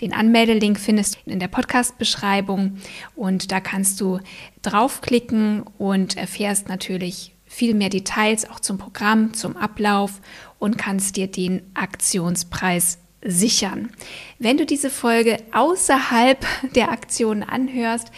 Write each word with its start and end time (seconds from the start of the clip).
Den 0.00 0.12
Anmeldelink 0.12 0.80
findest 0.80 1.18
du 1.24 1.30
in 1.30 1.38
der 1.38 1.46
Podcast-Beschreibung 1.46 2.78
und 3.14 3.52
da 3.52 3.60
kannst 3.60 4.00
du 4.00 4.18
draufklicken 4.62 5.62
und 5.78 6.16
erfährst 6.16 6.68
natürlich 6.68 7.36
viel 7.44 7.74
mehr 7.74 7.90
Details 7.90 8.50
auch 8.50 8.58
zum 8.58 8.78
Programm, 8.78 9.34
zum 9.34 9.56
Ablauf 9.56 10.20
und 10.58 10.78
kannst 10.78 11.14
dir 11.14 11.28
den 11.28 11.62
Aktionspreis 11.74 12.98
sichern. 13.22 13.90
Wenn 14.38 14.58
du 14.58 14.66
diese 14.66 14.90
Folge 14.90 15.38
außerhalb 15.52 16.44
der 16.74 16.90
Aktion 16.90 17.42
anhörst, 17.42 18.12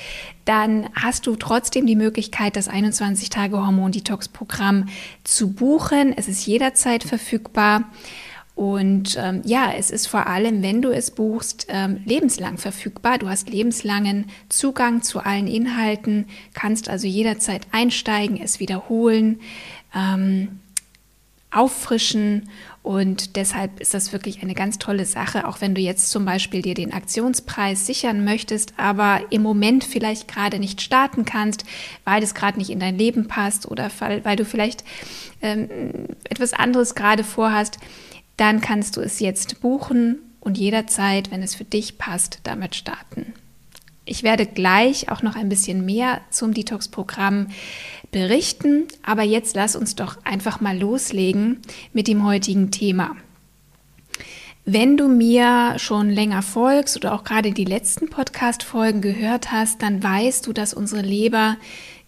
dann 0.45 0.91
hast 0.95 1.27
du 1.27 1.37
trotzdem 1.37 1.87
die 1.87 1.97
Möglichkeit, 1.97 2.57
das 2.57 2.69
21-Tage-Hormon-Detox-Programm 2.69 4.89
zu 5.25 5.53
buchen. 5.53 6.13
Es 6.17 6.29
ist 6.29 6.47
jederzeit 6.47 7.03
verfügbar. 7.05 7.85
Und 8.55 9.17
ähm, 9.19 9.41
ja, 9.47 9.73
es 9.73 9.91
ist 9.91 10.07
vor 10.07 10.27
allem, 10.27 10.63
wenn 10.63 10.83
du 10.83 10.91
es 10.91 11.13
buchst, 11.13 11.67
ähm, 11.71 12.03
lebenslang 12.05 12.59
verfügbar. 12.59 13.17
Du 13.17 13.27
hast 13.29 13.49
lebenslangen 13.49 14.27
Zugang 14.51 15.03
zu 15.03 15.21
allen 15.21 15.47
Inhalten, 15.47 16.27
kannst 16.53 16.91
also 16.91 17.07
jederzeit 17.07 17.67
einsteigen, 17.73 18.39
es 18.39 18.61
wiederholen, 18.61 19.41
ähm, 19.95 20.61
auffrischen 21.51 22.49
und 22.83 23.37
deshalb 23.37 23.79
ist 23.79 23.93
das 23.93 24.13
wirklich 24.13 24.43
eine 24.43 24.55
ganz 24.55 24.79
tolle 24.79 25.05
Sache, 25.05 25.47
auch 25.47 25.61
wenn 25.61 25.75
du 25.75 25.83
jetzt 25.83 26.11
zum 26.11 26.25
Beispiel 26.25 26.63
dir 26.63 26.75
den 26.75 26.95
Aktionspreis 26.95 27.87
sichern 27.87 28.25
möchtest, 28.25 28.73
aber 28.79 29.21
im 29.31 29.43
Moment 29.43 29.85
vielleicht 29.85 30.29
gerade 30.29 30.59
nicht 30.59 30.81
starten 30.81 31.27
kannst, 31.27 31.65
weil 32.05 32.23
es 32.23 32.35
gerade 32.35 32.59
nicht 32.59 32.71
in 32.71 32.81
dein 32.81 32.97
Leben 32.97 33.29
passt 33.29 33.71
oder 33.71 33.91
weil, 33.99 34.37
du 34.37 34.47
vielleicht 34.47 34.83
ähm, 35.43 35.69
etwas 36.25 36.55
anderes 36.55 36.95
gerade 36.95 37.23
vorhast, 37.23 37.79
dann 38.39 38.63
kannst 38.63 38.97
du 38.97 39.03
es 39.03 39.21
jetzt 39.21 39.61
buchen 39.61 40.19
und 40.41 40.57
jederzeit, 40.57 41.31
wenn 41.31 41.43
es 41.43 41.55
für 41.55 41.65
dich 41.65 41.99
passt, 41.99 42.41
damit 42.45 42.75
starten. 42.75 43.35
Ich 44.11 44.25
werde 44.25 44.45
gleich 44.45 45.09
auch 45.09 45.23
noch 45.23 45.37
ein 45.37 45.49
bisschen 45.49 45.87
mehr 45.87 46.21
zum 46.31 46.53
Detox-Programm 46.53 47.47
berichten. 48.11 48.89
Aber 49.05 49.23
jetzt 49.23 49.55
lass 49.55 49.77
uns 49.77 49.95
doch 49.95 50.17
einfach 50.25 50.61
mal 50.61 50.77
loslegen 50.77 51.61
mit 51.93 52.09
dem 52.09 52.27
heutigen 52.27 52.73
Thema. 52.73 53.15
Wenn 54.65 54.97
du 54.97 55.07
mir 55.07 55.75
schon 55.79 56.11
länger 56.11 56.43
folgst 56.43 56.97
oder 56.97 57.15
auch 57.15 57.23
gerade 57.23 57.53
die 57.53 57.65
letzten 57.65 58.11
Podcast-Folgen 58.11 59.01
gehört 59.01 59.53
hast, 59.53 59.81
dann 59.81 60.03
weißt 60.03 60.45
du, 60.45 60.53
dass 60.53 60.75
unsere 60.75 61.03
Leber 61.03 61.57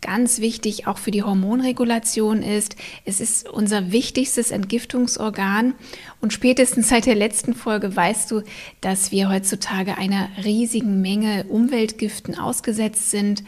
ganz 0.02 0.40
wichtig 0.40 0.86
auch 0.86 0.98
für 0.98 1.10
die 1.10 1.22
Hormonregulation 1.22 2.42
ist. 2.42 2.76
Es 3.04 3.20
ist 3.20 3.48
unser 3.48 3.92
wichtigstes 3.92 4.50
Entgiftungsorgan 4.50 5.74
und 6.20 6.32
spätestens 6.32 6.90
seit 6.90 7.06
der 7.06 7.14
letzten 7.14 7.54
Folge 7.54 7.96
weißt 7.96 8.30
du, 8.30 8.42
dass 8.82 9.12
wir 9.12 9.30
heutzutage 9.30 9.96
einer 9.96 10.28
riesigen 10.44 11.00
Menge 11.00 11.44
Umweltgiften 11.48 12.38
ausgesetzt 12.38 13.10
sind 13.10 13.42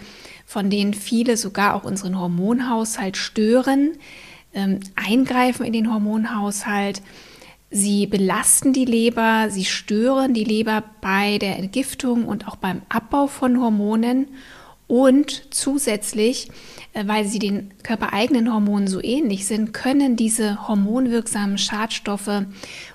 von 0.47 0.70
denen 0.70 0.94
viele 0.94 1.37
sogar 1.37 1.75
auch 1.75 1.84
unseren 1.84 2.19
Hormonhaushalt 2.19 3.16
stören, 3.16 3.93
ähm, 4.53 4.81
eingreifen 4.94 5.64
in 5.64 5.72
den 5.72 5.93
Hormonhaushalt. 5.93 7.03
Sie 7.70 8.06
belasten 8.06 8.72
die 8.72 8.84
Leber, 8.84 9.48
sie 9.50 9.64
stören 9.64 10.32
die 10.32 10.44
Leber 10.44 10.84
bei 11.00 11.38
der 11.38 11.59
Entgiftung 11.59 12.26
und 12.26 12.47
auch 12.47 12.56
beim 12.56 12.82
Abbau 12.88 13.26
von 13.26 13.60
Hormonen. 13.60 14.28
Und 14.94 15.53
zusätzlich, 15.53 16.50
äh, 16.93 17.03
weil 17.09 17.27
sie 17.27 17.41
den 17.41 17.75
körpereigenen 17.82 18.55
Hormonen 18.55 18.87
so 18.87 19.03
ähnlich 19.03 19.44
sind, 19.44 19.72
können 19.72 20.15
diese 20.15 20.69
hormonwirksamen 20.69 21.59
Schadstoffe 21.59 22.44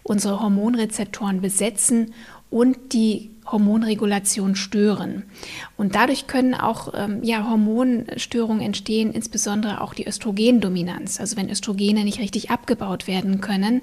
unsere 0.04 0.40
Hormonrezeptoren 0.40 1.42
besetzen 1.42 2.14
und 2.50 2.94
die 2.94 3.32
Hormonregulation 3.46 4.56
stören. 4.56 5.24
Und 5.76 5.96
dadurch 5.96 6.26
können 6.26 6.54
auch 6.54 6.94
ähm, 6.96 7.22
ja, 7.22 7.50
Hormonstörungen 7.50 8.62
entstehen, 8.62 9.12
insbesondere 9.12 9.82
auch 9.82 9.94
die 9.94 10.08
Östrogendominanz. 10.08 11.20
Also 11.20 11.36
wenn 11.36 11.50
Östrogene 11.50 12.06
nicht 12.06 12.20
richtig 12.20 12.50
abgebaut 12.50 13.08
werden 13.08 13.42
können, 13.42 13.82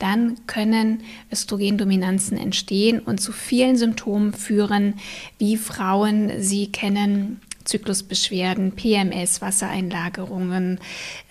dann 0.00 0.36
können 0.48 1.04
Östrogendominanzen 1.30 2.36
entstehen 2.36 2.98
und 2.98 3.20
zu 3.20 3.30
vielen 3.30 3.76
Symptomen 3.76 4.32
führen, 4.32 4.94
wie 5.38 5.56
Frauen 5.56 6.32
sie 6.40 6.72
kennen, 6.72 7.40
Zyklusbeschwerden, 7.72 8.72
PMS, 8.72 9.40
Wassereinlagerungen, 9.40 10.78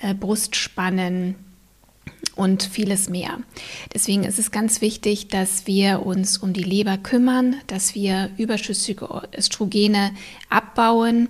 äh, 0.01 0.15
Brustspannen, 0.15 1.35
und 2.35 2.63
vieles 2.63 3.09
mehr. 3.09 3.39
Deswegen 3.93 4.23
ist 4.23 4.39
es 4.39 4.51
ganz 4.51 4.81
wichtig, 4.81 5.27
dass 5.27 5.67
wir 5.67 6.05
uns 6.05 6.37
um 6.37 6.53
die 6.53 6.63
Leber 6.63 6.97
kümmern, 6.97 7.57
dass 7.67 7.93
wir 7.93 8.31
überschüssige 8.37 9.07
Östrogene 9.37 10.11
abbauen 10.49 11.29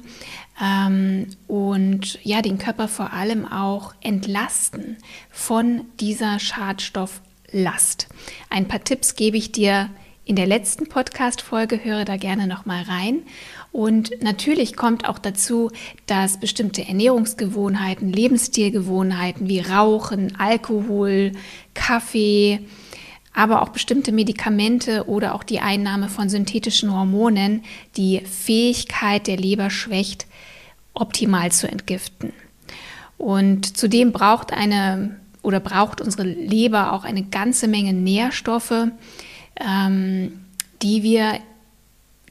ähm, 0.62 1.28
und 1.48 2.20
ja, 2.24 2.42
den 2.42 2.60
Körper 2.60 2.88
vor 2.88 3.14
allem 3.14 3.46
auch 3.46 3.94
entlasten 4.02 4.98
von 5.32 5.86
dieser 6.00 6.40
Schadstofflast. 6.40 8.08
Ein 8.50 8.68
paar 8.68 8.84
Tipps 8.84 9.16
gebe 9.16 9.38
ich 9.38 9.52
dir 9.52 9.90
in 10.24 10.36
der 10.36 10.48
letzten 10.48 10.88
Podcast-Folge, 10.88 11.84
höre 11.84 12.06
da 12.06 12.16
gerne 12.16 12.48
nochmal 12.48 12.84
rein. 12.84 13.24
Und 13.72 14.12
natürlich 14.22 14.76
kommt 14.76 15.08
auch 15.08 15.18
dazu, 15.18 15.72
dass 16.06 16.40
bestimmte 16.40 16.86
Ernährungsgewohnheiten, 16.86 18.12
Lebensstilgewohnheiten 18.12 19.48
wie 19.48 19.62
Rauchen, 19.62 20.36
Alkohol, 20.38 21.32
Kaffee, 21.74 22.60
aber 23.34 23.62
auch 23.62 23.70
bestimmte 23.70 24.12
Medikamente 24.12 25.08
oder 25.08 25.36
auch 25.36 25.44
die 25.44 25.62
Einnahme 25.62 26.10
von 26.10 26.28
synthetischen 26.28 26.94
Hormonen 26.94 27.64
die 27.96 28.20
Fähigkeit 28.20 29.28
der 29.28 29.38
Leber 29.38 29.70
schwächt, 29.70 30.28
optimal 30.94 31.52
zu 31.54 31.70
entgiften. 31.70 32.34
Und 33.18 33.78
zudem 33.78 34.12
braucht 34.12 34.52
eine 34.52 35.16
oder 35.44 35.60
braucht 35.62 36.02
unsere 36.02 36.24
Leber 36.24 36.92
auch 36.92 37.06
eine 37.06 37.24
ganze 37.24 37.68
Menge 37.68 37.94
Nährstoffe, 37.94 38.88
ähm, 39.60 40.42
die 40.82 41.04
wir 41.04 41.40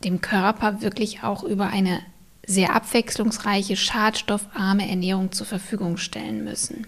dem 0.04 0.20
Körper 0.20 0.82
wirklich 0.82 1.22
auch 1.22 1.42
über 1.42 1.68
eine 1.68 2.00
sehr 2.46 2.74
abwechslungsreiche, 2.74 3.76
schadstoffarme 3.76 4.88
Ernährung 4.88 5.32
zur 5.32 5.46
Verfügung 5.46 5.96
stellen 5.96 6.44
müssen. 6.44 6.86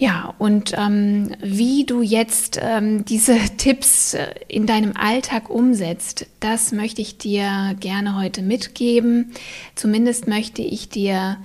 Ja, 0.00 0.34
und 0.38 0.72
ähm, 0.78 1.36
wie 1.42 1.84
du 1.84 2.00
jetzt 2.00 2.58
ähm, 2.62 3.04
diese 3.04 3.36
Tipps 3.58 4.14
äh, 4.14 4.28
in 4.48 4.64
deinem 4.64 4.96
Alltag 4.96 5.50
umsetzt, 5.50 6.24
das 6.40 6.72
möchte 6.72 7.02
ich 7.02 7.18
dir 7.18 7.76
gerne 7.78 8.16
heute 8.16 8.40
mitgeben. 8.40 9.32
Zumindest 9.74 10.26
möchte 10.26 10.62
ich 10.62 10.88
dir 10.88 11.36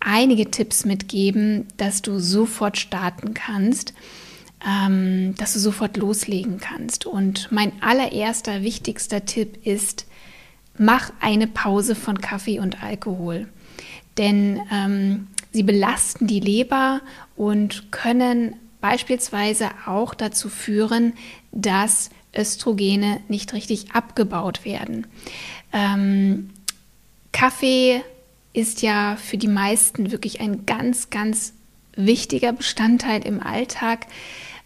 einige 0.00 0.50
Tipps 0.50 0.86
mitgeben, 0.86 1.66
dass 1.76 2.00
du 2.00 2.18
sofort 2.18 2.78
starten 2.78 3.34
kannst, 3.34 3.92
ähm, 4.66 5.34
dass 5.36 5.52
du 5.52 5.58
sofort 5.58 5.96
loslegen 5.96 6.58
kannst. 6.58 7.06
Und 7.06 7.50
mein 7.50 7.72
allererster, 7.80 8.62
wichtigster 8.62 9.24
Tipp 9.24 9.66
ist, 9.66 10.06
mach 10.76 11.12
eine 11.20 11.46
Pause 11.46 11.94
von 11.94 12.20
Kaffee 12.20 12.60
und 12.60 12.82
Alkohol. 12.82 13.48
Denn 14.16 14.60
ähm, 14.72 15.28
sie 15.52 15.62
belasten 15.62 16.26
die 16.26 16.40
Leber 16.40 17.00
und 17.36 17.92
können 17.92 18.56
beispielsweise 18.80 19.70
auch 19.86 20.14
dazu 20.14 20.48
führen, 20.48 21.14
dass 21.52 22.10
Östrogene 22.36 23.20
nicht 23.28 23.52
richtig 23.52 23.92
abgebaut 23.92 24.64
werden. 24.64 25.06
Ähm, 25.72 26.50
Kaffee 27.32 28.02
ist 28.52 28.82
ja 28.82 29.16
für 29.16 29.38
die 29.38 29.48
meisten 29.48 30.10
wirklich 30.10 30.40
ein 30.40 30.66
ganz, 30.66 31.10
ganz 31.10 31.52
wichtiger 31.94 32.52
Bestandteil 32.52 33.26
im 33.26 33.42
Alltag. 33.42 34.06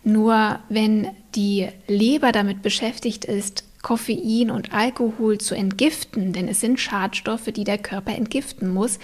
Nur 0.04 0.58
wenn 0.68 1.08
die 1.34 1.68
Leber 1.86 2.32
damit 2.32 2.62
beschäftigt 2.62 3.24
ist, 3.24 3.64
Koffein 3.82 4.50
und 4.50 4.72
Alkohol 4.72 5.38
zu 5.38 5.54
entgiften, 5.54 6.32
denn 6.32 6.48
es 6.48 6.60
sind 6.60 6.78
Schadstoffe, 6.78 7.46
die 7.46 7.64
der 7.64 7.78
Körper 7.78 8.14
entgiften 8.14 8.72
muss, 8.72 8.98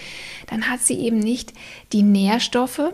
dann 0.47 0.69
hat 0.69 0.79
sie 0.81 0.99
eben 0.99 1.19
nicht 1.19 1.53
die 1.91 2.01
Nährstoffe 2.01 2.93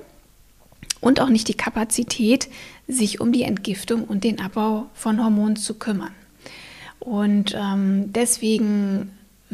und 1.00 1.22
auch 1.22 1.30
nicht 1.30 1.48
die 1.48 1.54
Kapazität, 1.54 2.50
sich 2.88 3.22
um 3.22 3.32
die 3.32 3.44
Entgiftung 3.44 4.04
und 4.04 4.24
den 4.24 4.40
Abbau 4.40 4.88
von 4.94 5.24
Hormonen 5.24 5.56
zu 5.56 5.76
kümmern. 5.76 6.14
Und 7.00 7.56
ähm, 7.56 8.12
deswegen 8.14 9.12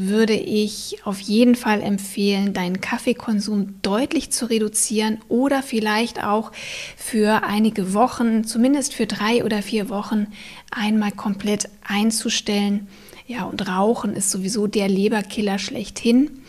würde 0.08 0.34
ich 0.34 0.98
auf 1.04 1.20
jeden 1.20 1.56
Fall 1.56 1.82
empfehlen, 1.82 2.54
deinen 2.54 2.82
Kaffeekonsum 2.82 3.76
deutlich 3.82 4.32
zu 4.32 4.50
reduzieren 4.50 5.20
oder 5.30 5.62
vielleicht 5.64 6.24
auch 6.24 6.52
für 6.98 7.44
einige 7.44 7.94
Wochen, 7.94 8.44
zumindest 8.44 8.94
für 8.94 9.06
drei 9.06 9.44
oder 9.44 9.62
vier 9.62 9.90
Wochen, 9.90 10.28
einmal 10.72 11.12
komplett 11.12 11.70
einzustellen. 11.88 12.88
Ja, 13.28 13.44
und 13.44 13.68
Rauchen 13.68 14.14
ist 14.14 14.32
sowieso 14.32 14.68
der 14.68 14.90
Leberkiller 14.90 15.60
schlechthin. 15.60 16.42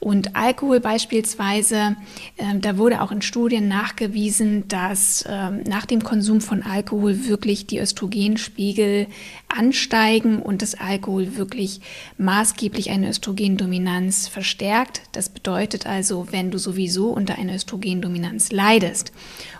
Und 0.00 0.36
Alkohol 0.36 0.80
beispielsweise, 0.80 1.96
äh, 2.36 2.58
da 2.60 2.78
wurde 2.78 3.02
auch 3.02 3.10
in 3.10 3.20
Studien 3.20 3.66
nachgewiesen, 3.66 4.68
dass 4.68 5.22
äh, 5.22 5.50
nach 5.50 5.86
dem 5.86 6.04
Konsum 6.04 6.40
von 6.40 6.62
Alkohol 6.62 7.26
wirklich 7.26 7.66
die 7.66 7.78
Östrogenspiegel 7.78 9.08
ansteigen 9.48 10.40
und 10.40 10.62
das 10.62 10.76
Alkohol 10.76 11.36
wirklich 11.36 11.80
maßgeblich 12.16 12.90
eine 12.90 13.08
Östrogendominanz 13.08 14.28
verstärkt. 14.28 15.02
Das 15.12 15.30
bedeutet 15.30 15.86
also, 15.86 16.28
wenn 16.30 16.50
du 16.50 16.58
sowieso 16.58 17.08
unter 17.10 17.36
einer 17.36 17.54
Östrogendominanz 17.54 18.52
leidest 18.52 19.12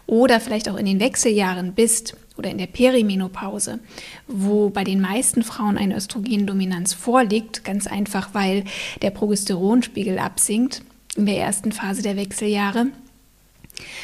oder 0.08 0.40
vielleicht 0.40 0.68
auch 0.68 0.76
in 0.76 0.86
den 0.86 0.98
Wechseljahren 0.98 1.74
bist, 1.74 2.16
oder 2.38 2.50
in 2.50 2.58
der 2.58 2.66
Perimenopause, 2.66 3.80
wo 4.28 4.70
bei 4.70 4.84
den 4.84 5.00
meisten 5.00 5.42
Frauen 5.42 5.76
eine 5.76 5.96
Östrogendominanz 5.96 6.94
vorliegt, 6.94 7.64
ganz 7.64 7.86
einfach, 7.86 8.30
weil 8.32 8.64
der 9.02 9.10
Progesteronspiegel 9.10 10.18
absinkt 10.18 10.82
in 11.16 11.26
der 11.26 11.38
ersten 11.38 11.72
Phase 11.72 12.02
der 12.02 12.16
Wechseljahre, 12.16 12.86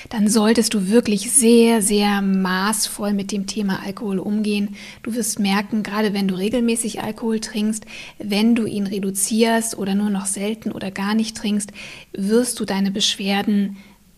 dann 0.08 0.28
solltest 0.28 0.74
du 0.74 0.88
wirklich 0.88 1.30
sehr, 1.32 1.80
sehr 1.80 2.22
maßvoll 2.22 3.12
mit 3.12 3.32
dem 3.32 3.46
Thema 3.46 3.80
Alkohol 3.84 4.18
umgehen. 4.18 4.76
Du 5.02 5.14
wirst 5.14 5.38
merken, 5.38 5.82
gerade 5.82 6.12
wenn 6.12 6.28
du 6.28 6.34
regelmäßig 6.36 7.02
Alkohol 7.02 7.40
trinkst, 7.40 7.84
wenn 8.18 8.54
du 8.54 8.66
ihn 8.66 8.86
reduzierst 8.86 9.76
oder 9.76 9.94
nur 9.94 10.10
noch 10.10 10.26
selten 10.26 10.70
oder 10.70 10.90
gar 10.90 11.14
nicht 11.14 11.36
trinkst, 11.36 11.72
wirst 12.12 12.60
du 12.60 12.64
deine 12.64 12.90
Beschwerden 12.90 13.76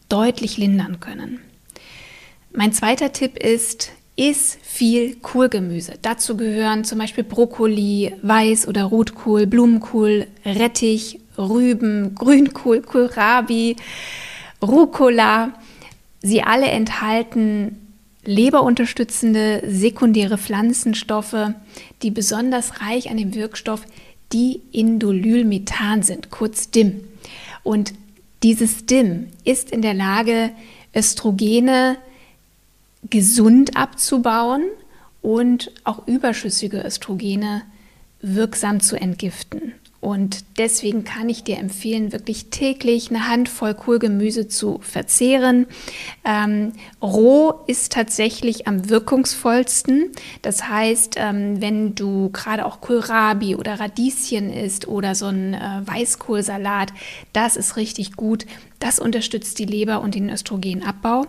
deutlich 0.08 0.58
lindern 0.58 1.00
können. 1.00 1.40
Mein 2.58 2.72
zweiter 2.72 3.12
Tipp 3.12 3.36
ist, 3.36 3.92
Iss 4.16 4.56
viel 4.62 5.16
Kohlgemüse. 5.16 5.98
Dazu 6.00 6.38
gehören 6.38 6.84
zum 6.84 6.98
Beispiel 6.98 7.22
Brokkoli, 7.22 8.14
Weiß- 8.24 8.66
oder 8.66 8.84
Rotkohl, 8.84 9.46
Blumenkohl, 9.46 10.26
Rettich, 10.42 11.20
Rüben, 11.36 12.14
Grünkohl, 12.14 12.80
Kohlrabi, 12.80 13.76
Rucola. 14.62 15.52
Sie 16.22 16.42
alle 16.42 16.68
enthalten 16.68 17.76
leberunterstützende 18.24 19.62
sekundäre 19.68 20.38
Pflanzenstoffe, 20.38 21.50
die 22.00 22.10
besonders 22.10 22.80
reich 22.80 23.10
an 23.10 23.18
dem 23.18 23.34
Wirkstoff 23.34 23.82
Diindolylmethan 24.32 26.02
sind, 26.02 26.30
kurz 26.30 26.70
DIM. 26.70 27.02
Und 27.62 27.92
dieses 28.42 28.86
DIM 28.86 29.26
ist 29.44 29.70
in 29.70 29.82
der 29.82 29.92
Lage, 29.94 30.52
Östrogene 30.96 31.98
gesund 33.10 33.76
abzubauen 33.76 34.64
und 35.22 35.72
auch 35.84 36.06
überschüssige 36.06 36.82
Östrogene 36.82 37.62
wirksam 38.20 38.80
zu 38.80 38.96
entgiften. 38.96 39.74
Und 40.00 40.44
deswegen 40.58 41.02
kann 41.02 41.28
ich 41.28 41.42
dir 41.42 41.58
empfehlen, 41.58 42.12
wirklich 42.12 42.50
täglich 42.50 43.10
eine 43.10 43.28
Handvoll 43.28 43.74
Kohlgemüse 43.74 44.46
zu 44.46 44.78
verzehren. 44.80 45.66
Ähm, 46.24 46.74
roh 47.02 47.54
ist 47.66 47.90
tatsächlich 47.90 48.68
am 48.68 48.88
wirkungsvollsten. 48.88 50.12
Das 50.42 50.68
heißt, 50.68 51.14
ähm, 51.16 51.60
wenn 51.60 51.96
du 51.96 52.30
gerade 52.30 52.66
auch 52.66 52.80
Kohlrabi 52.80 53.56
oder 53.56 53.80
Radieschen 53.80 54.52
isst 54.52 54.86
oder 54.86 55.16
so 55.16 55.26
ein 55.26 55.54
äh, 55.54 55.80
Weißkohlsalat, 55.84 56.92
das 57.32 57.56
ist 57.56 57.76
richtig 57.76 58.12
gut. 58.12 58.46
Das 58.78 59.00
unterstützt 59.00 59.58
die 59.58 59.64
Leber 59.64 60.02
und 60.02 60.14
den 60.14 60.30
Östrogenabbau. 60.30 61.26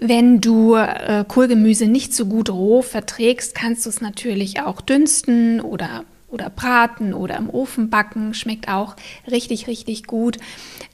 Wenn 0.00 0.40
du 0.40 0.74
äh, 0.74 1.24
Kohlgemüse 1.26 1.86
nicht 1.86 2.14
so 2.14 2.26
gut 2.26 2.50
roh 2.50 2.82
verträgst, 2.82 3.54
kannst 3.54 3.86
du 3.86 3.90
es 3.90 4.00
natürlich 4.00 4.60
auch 4.60 4.80
dünsten 4.80 5.60
oder 5.60 6.04
oder 6.32 6.48
braten 6.48 7.12
oder 7.12 7.36
im 7.36 7.50
Ofen 7.50 7.90
backen, 7.90 8.32
schmeckt 8.32 8.68
auch 8.68 8.96
richtig, 9.30 9.66
richtig 9.66 10.04
gut. 10.04 10.38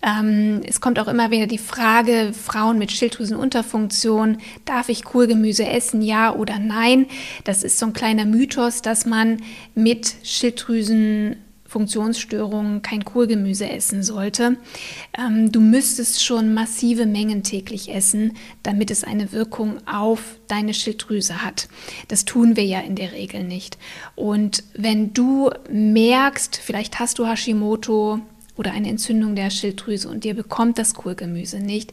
Ähm, 0.03 0.63
es 0.67 0.81
kommt 0.81 0.99
auch 0.99 1.07
immer 1.07 1.31
wieder 1.31 1.47
die 1.47 1.59
Frage, 1.59 2.33
Frauen 2.33 2.77
mit 2.79 2.91
Schilddrüsenunterfunktion, 2.91 4.39
darf 4.65 4.89
ich 4.89 5.05
Kohlgemüse 5.05 5.65
essen, 5.65 6.03
ja 6.03 6.35
oder 6.35 6.59
nein? 6.59 7.07
Das 7.45 7.63
ist 7.63 7.79
so 7.79 7.87
ein 7.87 7.93
kleiner 7.93 8.25
Mythos, 8.25 8.83
dass 8.83 9.07
man 9.07 9.41
mit 9.75 10.17
Schilddrüsen 10.25 11.37
Funktionsstörungen 11.69 12.81
kein 12.81 13.05
Kohlgemüse 13.05 13.69
essen 13.69 14.03
sollte. 14.03 14.57
Ähm, 15.17 15.53
du 15.53 15.61
müsstest 15.61 16.25
schon 16.25 16.55
massive 16.55 17.05
Mengen 17.05 17.43
täglich 17.43 17.95
essen, 17.95 18.33
damit 18.63 18.91
es 18.91 19.05
eine 19.05 19.33
Wirkung 19.33 19.77
auf 19.87 20.39
deine 20.49 20.73
Schilddrüse 20.73 21.45
hat. 21.45 21.69
Das 22.09 22.25
tun 22.25 22.57
wir 22.57 22.65
ja 22.65 22.81
in 22.81 22.97
der 22.97 23.13
Regel 23.13 23.45
nicht. 23.45 23.77
Und 24.17 24.65
wenn 24.75 25.13
du 25.13 25.51
merkst, 25.71 26.57
vielleicht 26.57 26.99
hast 26.99 27.19
du 27.19 27.27
Hashimoto 27.27 28.21
oder 28.57 28.73
eine 28.73 28.89
Entzündung 28.89 29.37
der 29.37 29.51
Schilddrüse 29.51 30.09
und 30.09 30.25
dir 30.25 30.35
bekommt 30.35 30.79
das 30.79 30.95
Kohlgemüse 30.95 31.61
nicht, 31.61 31.93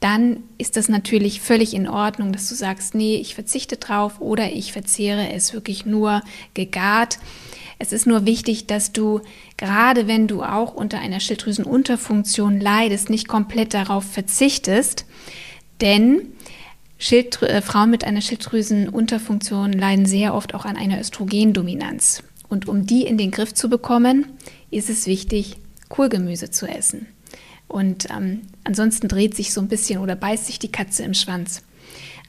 dann 0.00 0.42
ist 0.58 0.76
das 0.76 0.88
natürlich 0.88 1.40
völlig 1.40 1.74
in 1.74 1.88
Ordnung, 1.88 2.32
dass 2.32 2.48
du 2.48 2.56
sagst, 2.56 2.94
nee, 2.94 3.16
ich 3.16 3.36
verzichte 3.36 3.76
drauf 3.76 4.20
oder 4.20 4.50
ich 4.52 4.72
verzehre 4.72 5.32
es 5.32 5.54
wirklich 5.54 5.86
nur 5.86 6.22
gegart. 6.54 7.18
Es 7.82 7.92
ist 7.92 8.06
nur 8.06 8.26
wichtig, 8.26 8.68
dass 8.68 8.92
du, 8.92 9.22
gerade 9.56 10.06
wenn 10.06 10.28
du 10.28 10.44
auch 10.44 10.72
unter 10.72 11.00
einer 11.00 11.18
Schilddrüsenunterfunktion 11.18 12.60
leidest, 12.60 13.10
nicht 13.10 13.26
komplett 13.26 13.74
darauf 13.74 14.04
verzichtest, 14.04 15.04
denn 15.80 16.28
Schilddrü 16.96 17.46
äh, 17.46 17.60
Frauen 17.60 17.90
mit 17.90 18.04
einer 18.04 18.20
Schilddrüsenunterfunktion 18.20 19.72
leiden 19.72 20.06
sehr 20.06 20.32
oft 20.32 20.54
auch 20.54 20.64
an 20.64 20.76
einer 20.76 21.00
Östrogendominanz. 21.00 22.22
Und 22.48 22.68
um 22.68 22.86
die 22.86 23.02
in 23.02 23.18
den 23.18 23.32
Griff 23.32 23.52
zu 23.52 23.68
bekommen, 23.68 24.26
ist 24.70 24.88
es 24.88 25.08
wichtig, 25.08 25.56
Kohlgemüse 25.88 26.52
zu 26.52 26.68
essen. 26.68 27.08
Und 27.66 28.08
ähm, 28.16 28.42
ansonsten 28.62 29.08
dreht 29.08 29.34
sich 29.34 29.52
so 29.52 29.60
ein 29.60 29.66
bisschen 29.66 29.98
oder 29.98 30.14
beißt 30.14 30.46
sich 30.46 30.60
die 30.60 30.70
Katze 30.70 31.02
im 31.02 31.14
Schwanz. 31.14 31.64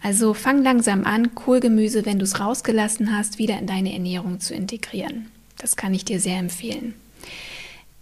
Also 0.02 0.34
fang 0.34 0.64
langsam 0.64 1.04
an, 1.04 1.36
Kohlgemüse, 1.36 2.08
wenn 2.08 2.18
du 2.18 2.24
es 2.24 2.40
rausgelassen 2.40 3.16
hast, 3.16 3.38
wieder 3.38 3.60
in 3.60 3.68
deine 3.68 3.94
Ernährung 3.94 4.40
zu 4.40 4.56
integrieren. 4.56 5.28
Das 5.58 5.76
kann 5.76 5.94
ich 5.94 6.06
dir 6.06 6.20
sehr 6.20 6.38
empfehlen. 6.38 6.94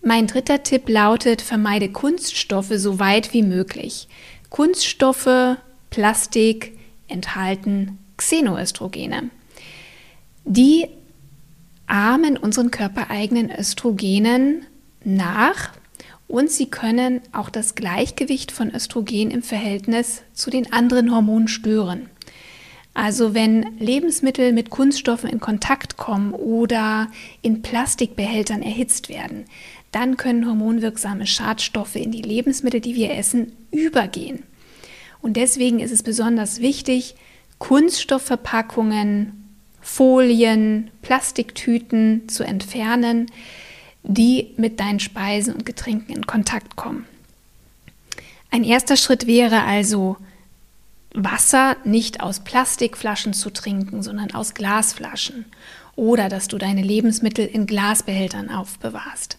Mein 0.03 0.27
dritter 0.27 0.63
Tipp 0.63 0.89
lautet, 0.89 1.41
vermeide 1.41 1.89
Kunststoffe 1.89 2.74
so 2.75 3.00
weit 3.00 3.34
wie 3.34 3.43
möglich. 3.43 4.08
Kunststoffe, 4.50 5.58
Plastik 5.91 6.77
enthalten 7.08 8.00
Xenoöstrogene. 8.17 9.29
Die 10.46 10.88
ahmen 11.86 12.38
unseren 12.38 12.72
körpereigenen 12.72 13.51
Östrogenen 13.51 14.65
nach 15.03 15.72
und 16.27 16.50
sie 16.50 16.67
können 16.67 17.22
auch 17.34 17.50
das 17.50 17.75
Gleichgewicht 17.75 18.51
von 18.51 18.74
Östrogen 18.74 19.31
im 19.31 19.43
Verhältnis 19.43 20.22
zu 20.34 20.50
den 20.50 20.72
anderen 20.72 21.13
Hormonen 21.13 21.50
stören. 21.50 22.10
Also 22.94 23.34
wenn 23.34 23.78
Lebensmittel 23.80 24.52
mit 24.52 24.70
Kunststoffen 24.70 25.30
in 25.30 25.40
Kontakt 25.40 25.98
kommen 25.98 26.34
oder 26.34 27.10
in 27.42 27.62
Plastikbehältern 27.62 28.62
erhitzt 28.62 29.08
werden, 29.08 29.46
dann 29.92 30.18
können 30.18 30.46
hormonwirksame 30.46 31.26
Schadstoffe 31.26 31.96
in 31.96 32.12
die 32.12 32.22
Lebensmittel, 32.22 32.82
die 32.82 32.96
wir 32.96 33.12
essen, 33.12 33.54
übergehen. 33.72 34.44
Und 35.22 35.38
deswegen 35.38 35.80
ist 35.80 35.92
es 35.92 36.04
besonders 36.04 36.60
wichtig, 36.60 37.16
Kunststoffverpackungen, 37.60 39.42
Folien, 39.82 40.90
Plastiktüten 41.02 42.28
zu 42.28 42.44
entfernen, 42.44 43.28
die 44.04 44.54
mit 44.58 44.80
deinen 44.80 45.00
Speisen 45.00 45.54
und 45.54 45.66
Getränken 45.66 46.16
in 46.16 46.26
Kontakt 46.26 46.76
kommen. 46.76 47.06
Ein 48.50 48.64
erster 48.64 48.98
Schritt 48.98 49.28
wäre 49.28 49.64
also, 49.64 50.18
Wasser 51.13 51.77
nicht 51.84 52.22
aus 52.22 52.41
Plastikflaschen 52.41 53.34
zu 53.34 53.50
trinken, 53.50 54.01
sondern 54.01 54.32
aus 54.32 54.53
Glasflaschen 54.53 55.46
oder 55.96 56.30
dass 56.30 56.48
du 56.48 56.58
deine 56.58 56.82
Lebensmittel 56.82 57.46
in 57.46 57.65
Glasbehältern 57.65 58.50
aufbewahrst. 58.50 59.38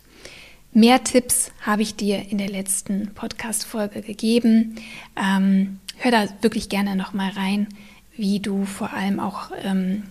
Mehr 0.74 1.04
Tipps 1.04 1.52
habe 1.60 1.82
ich 1.82 1.96
dir 1.96 2.30
in 2.30 2.38
der 2.38 2.48
letzten 2.48 3.12
Podcast-Folge 3.14 4.00
gegeben. 4.00 4.76
Ähm, 5.16 5.80
hör 5.98 6.10
da 6.10 6.26
wirklich 6.40 6.68
gerne 6.68 6.96
nochmal 6.96 7.30
rein, 7.32 7.68
wie 8.16 8.40
du 8.40 8.64
vor 8.64 8.92
allem 8.92 9.20
auch 9.20 9.50
ähm, 9.62 10.04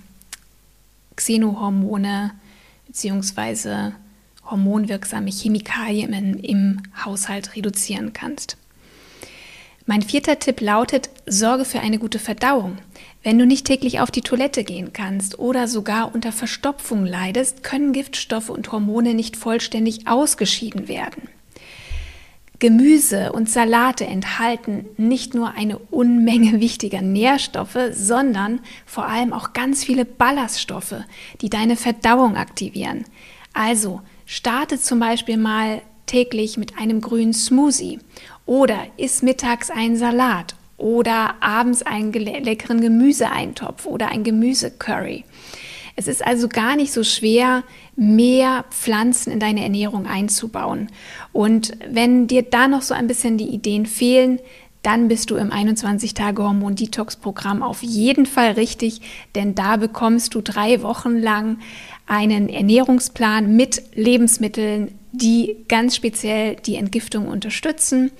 Xenohormone 1.15 2.31
bzw. 2.87 3.91
hormonwirksame 4.45 5.31
Chemikalien 5.31 6.13
im, 6.13 6.37
im 6.37 6.83
Haushalt 7.05 7.55
reduzieren 7.55 8.13
kannst. 8.13 8.57
Mein 9.91 10.03
vierter 10.03 10.39
Tipp 10.39 10.61
lautet, 10.61 11.09
sorge 11.25 11.65
für 11.65 11.81
eine 11.81 11.99
gute 11.99 12.17
Verdauung. 12.17 12.77
Wenn 13.23 13.37
du 13.37 13.45
nicht 13.45 13.67
täglich 13.67 13.99
auf 13.99 14.09
die 14.09 14.21
Toilette 14.21 14.63
gehen 14.63 14.93
kannst 14.93 15.37
oder 15.37 15.67
sogar 15.67 16.15
unter 16.15 16.31
Verstopfung 16.31 17.05
leidest, 17.05 17.61
können 17.61 17.91
Giftstoffe 17.91 18.49
und 18.49 18.71
Hormone 18.71 19.13
nicht 19.13 19.35
vollständig 19.35 20.07
ausgeschieden 20.07 20.87
werden. 20.87 21.27
Gemüse 22.59 23.33
und 23.33 23.49
Salate 23.49 24.05
enthalten 24.05 24.85
nicht 24.95 25.33
nur 25.33 25.55
eine 25.55 25.77
Unmenge 25.77 26.59
wichtiger 26.61 27.01
Nährstoffe, 27.01 27.89
sondern 27.91 28.61
vor 28.85 29.07
allem 29.07 29.33
auch 29.33 29.51
ganz 29.51 29.83
viele 29.83 30.05
Ballaststoffe, 30.05 31.03
die 31.41 31.49
deine 31.49 31.75
Verdauung 31.75 32.37
aktivieren. 32.37 33.03
Also 33.53 33.99
starte 34.25 34.79
zum 34.79 35.01
Beispiel 35.01 35.35
mal 35.35 35.81
täglich 36.11 36.57
mit 36.57 36.77
einem 36.77 36.99
grünen 36.99 37.33
Smoothie 37.33 37.99
oder 38.45 38.79
iss 38.97 39.21
mittags 39.21 39.71
einen 39.71 39.95
Salat 39.95 40.55
oder 40.77 41.35
abends 41.39 41.83
einen 41.83 42.11
leckeren 42.11 42.81
Gemüseeintopf 42.81 43.85
oder 43.85 44.09
ein 44.09 44.25
Gemüsecurry. 44.25 45.23
Es 45.95 46.07
ist 46.07 46.25
also 46.25 46.49
gar 46.49 46.75
nicht 46.75 46.91
so 46.91 47.03
schwer, 47.03 47.63
mehr 47.95 48.65
Pflanzen 48.71 49.31
in 49.31 49.39
deine 49.39 49.63
Ernährung 49.63 50.05
einzubauen. 50.05 50.89
Und 51.31 51.71
wenn 51.89 52.27
dir 52.27 52.41
da 52.41 52.67
noch 52.67 52.81
so 52.81 52.93
ein 52.93 53.07
bisschen 53.07 53.37
die 53.37 53.49
Ideen 53.49 53.85
fehlen, 53.85 54.39
dann 54.83 55.07
bist 55.07 55.29
du 55.29 55.35
im 55.35 55.51
21-Tage-Hormon-Detox-Programm 55.51 57.61
auf 57.61 57.83
jeden 57.83 58.25
Fall 58.25 58.53
richtig, 58.53 59.01
denn 59.35 59.53
da 59.53 59.77
bekommst 59.77 60.33
du 60.33 60.41
drei 60.41 60.81
Wochen 60.81 61.17
lang 61.17 61.59
einen 62.11 62.49
Ernährungsplan 62.49 63.55
mit 63.55 63.83
Lebensmitteln, 63.95 64.91
die 65.13 65.55
ganz 65.69 65.95
speziell 65.95 66.57
die 66.57 66.75
Entgiftung 66.75 67.29
unterstützen 67.29 68.11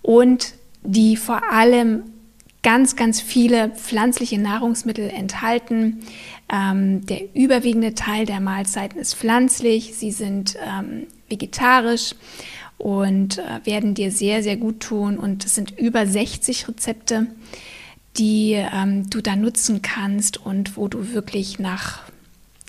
und 0.00 0.54
die 0.82 1.18
vor 1.18 1.52
allem 1.52 2.04
ganz, 2.62 2.96
ganz 2.96 3.20
viele 3.20 3.68
pflanzliche 3.68 4.38
Nahrungsmittel 4.38 5.10
enthalten. 5.10 6.00
Ähm, 6.50 7.04
der 7.04 7.34
überwiegende 7.34 7.94
Teil 7.94 8.24
der 8.24 8.40
Mahlzeiten 8.40 8.98
ist 8.98 9.14
pflanzlich, 9.16 9.94
sie 9.94 10.12
sind 10.12 10.56
ähm, 10.66 11.06
vegetarisch 11.28 12.14
und 12.78 13.36
äh, 13.36 13.60
werden 13.64 13.92
dir 13.92 14.10
sehr, 14.10 14.42
sehr 14.42 14.56
gut 14.56 14.80
tun. 14.80 15.18
Und 15.18 15.44
es 15.44 15.54
sind 15.54 15.78
über 15.78 16.06
60 16.06 16.68
Rezepte, 16.68 17.26
die 18.16 18.52
ähm, 18.54 19.10
du 19.10 19.20
da 19.20 19.36
nutzen 19.36 19.82
kannst 19.82 20.38
und 20.38 20.78
wo 20.78 20.88
du 20.88 21.12
wirklich 21.12 21.58
nach, 21.58 22.00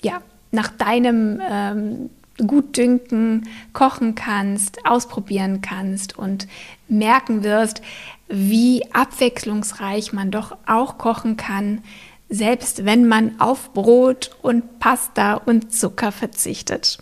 ja, 0.03 0.21
nach 0.51 0.69
deinem 0.69 1.41
ähm, 1.47 2.09
Gutdünken 2.45 3.49
kochen 3.73 4.15
kannst, 4.15 4.85
ausprobieren 4.85 5.61
kannst 5.61 6.17
und 6.17 6.47
merken 6.87 7.43
wirst, 7.43 7.81
wie 8.27 8.83
abwechslungsreich 8.93 10.13
man 10.13 10.31
doch 10.31 10.55
auch 10.65 10.97
kochen 10.97 11.37
kann, 11.37 11.81
selbst 12.29 12.85
wenn 12.85 13.07
man 13.07 13.39
auf 13.39 13.73
Brot 13.73 14.31
und 14.41 14.79
Pasta 14.79 15.35
und 15.35 15.73
Zucker 15.73 16.11
verzichtet. 16.11 16.99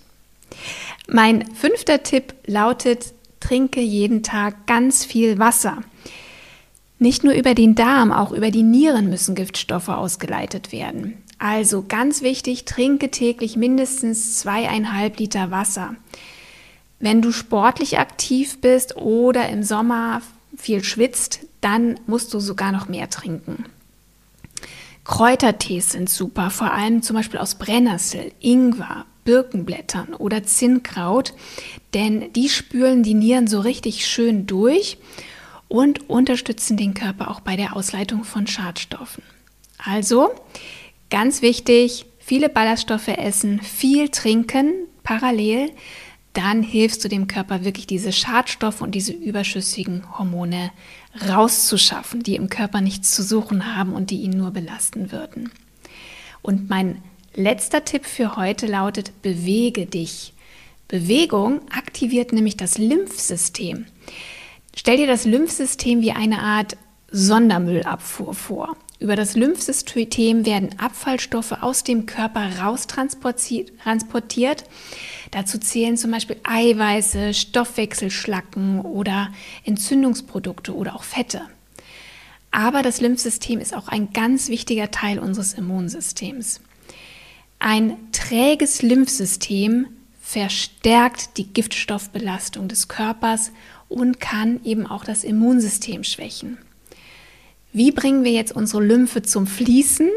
Mein 1.08 1.54
fünfter 1.54 2.04
Tipp 2.04 2.34
lautet, 2.46 3.14
trinke 3.40 3.82
jeden 3.82 4.24
Tag 4.24 4.68
ganz 4.68 5.04
viel 5.04 5.40
Wasser. 5.40 5.82
Nicht 6.98 7.24
nur 7.24 7.34
über 7.34 7.54
den 7.54 7.75
Darm, 7.75 8.12
auch 8.12 8.32
über 8.32 8.52
die 8.52 8.64
Nieren 8.64 9.10
müssen 9.10 9.36
Giftstoffe 9.36 9.90
ausgeleitet 9.90 10.72
werden. 10.72 11.14
Also 11.38 11.84
ganz 11.88 12.22
wichtig, 12.22 12.66
trinke 12.66 13.12
täglich 13.12 13.58
mindestens 13.58 14.40
zweieinhalb 14.40 15.20
Liter 15.20 15.52
Wasser. 15.52 15.96
Wenn 17.00 17.22
du 17.22 17.32
sportlich 17.34 18.00
aktiv 18.00 18.60
bist 18.62 18.96
oder 18.96 19.50
im 19.50 19.64
Sommer 19.64 20.22
viel 20.56 20.84
schwitzt, 20.84 21.42
dann 21.60 22.00
musst 22.08 22.34
du 22.34 22.40
sogar 22.40 22.72
noch 22.72 22.88
mehr 22.88 23.10
trinken. 23.10 23.66
Kräutertees 25.04 25.92
sind 25.92 26.10
super, 26.10 26.50
vor 26.50 26.72
allem 26.72 27.02
zum 27.02 27.16
Beispiel 27.16 27.40
aus 27.40 27.56
Brennnessel, 27.56 28.32
Ingwer, 28.40 29.06
Birkenblättern 29.25 30.14
oder 30.14 30.44
Zinnkraut, 30.44 31.34
denn 31.94 32.32
die 32.34 32.50
spülen 32.50 33.04
die 33.04 33.14
Nieren 33.14 33.48
so 33.48 33.60
richtig 33.60 34.08
schön 34.08 34.48
durch 34.48 34.98
und 35.67 36.10
unterstützen 36.10 36.77
den 36.77 36.93
Körper 36.93 37.31
auch 37.31 37.39
bei 37.39 37.55
der 37.55 37.75
Ausleitung 37.75 38.24
von 38.24 38.48
Schadstoffen. 38.48 39.24
Also 39.77 40.31
ganz 41.10 41.41
wichtig, 41.41 42.05
viele 42.19 42.50
Ballaststoffe 42.50 43.07
essen, 43.07 43.62
viel 43.62 44.10
trinken 44.10 44.74
parallel, 45.03 45.72
dann 46.34 46.63
hilfst 46.63 47.03
du 47.03 47.07
dem 47.07 47.27
Körper 47.27 47.63
wirklich 47.63 47.88
diese 47.88 48.12
Schadstoffe 48.12 48.81
und 48.81 48.93
diese 48.93 49.13
überschüssigen 49.13 50.03
Hormone 50.17 50.72
rauszuschaffen, 51.29 52.24
die 52.24 52.36
im 52.36 52.50
Körper 52.50 52.81
nichts 52.81 53.15
zu 53.15 53.24
suchen 53.24 53.75
haben 53.75 53.93
und 53.93 54.12
die 54.12 54.17
ihn 54.17 54.31
nur 54.31 54.51
belasten 54.51 55.13
würden. 55.13 55.51
Und 56.41 56.69
mein 56.69 57.01
letzter 57.34 57.86
Tipp 57.86 58.05
für 58.05 58.36
heute 58.36 58.67
lautet, 58.67 59.22
bewege 59.22 59.86
dich. 59.86 60.34
Bewegung 60.89 61.62
aktiviert 61.72 62.34
nämlich 62.34 62.57
das 62.57 62.77
Lymphsystem. 62.77 63.86
Stell 64.75 64.98
dir 64.98 65.08
das 65.08 65.25
Lymphsystem 65.25 66.01
wie 66.01 66.12
eine 66.12 66.39
Art 66.39 66.77
Sondermüllabfuhr 67.10 68.34
vor. 68.34 68.75
Über 69.00 69.15
das 69.15 69.36
Lymphsystem 69.36 70.46
werden 70.46 70.79
Abfallstoffe 70.79 71.53
aus 71.53 71.84
dem 71.84 72.05
Körper 72.05 72.60
raustransportiert. 72.60 74.63
Dazu 75.32 75.58
zählen 75.60 75.98
zum 75.98 76.12
Beispiel 76.12 76.38
Eiweiße, 76.44 77.34
Stoffwechselschlacken 77.34 78.82
oder 78.82 79.32
Entzündungsprodukte 79.63 80.75
oder 80.75 80.96
auch 80.96 81.03
Fette. 81.03 81.41
Aber 82.51 82.82
das 82.82 83.01
Lymphsystem 83.01 83.60
ist 83.60 83.75
auch 83.75 83.88
ein 83.88 84.13
ganz 84.13 84.50
wichtiger 84.50 84.91
Teil 84.91 85.20
unseres 85.20 85.53
Immunsystems. 85.53 86.62
Ein 87.60 87.98
träges 88.12 88.82
Lymphsystem 88.82 89.88
verstärkt 90.22 91.38
die 91.38 91.53
Giftstoffbelastung 91.53 92.67
des 92.67 92.88
Körpers 92.88 93.51
und 93.89 94.20
kann 94.20 94.60
eben 94.63 94.86
auch 94.86 95.04
das 95.04 95.24
Immunsystem 95.24 96.04
schwächen. 96.04 96.58
Wie 97.74 97.92
bringen 97.92 98.24
wir 98.24 98.32
jetzt 98.32 98.56
unsere 98.56 98.84
Lymphe 98.84 99.22
zum 99.22 99.48
Fließen? 99.48 100.10